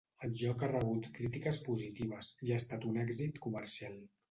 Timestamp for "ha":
0.63-0.69, 2.55-2.59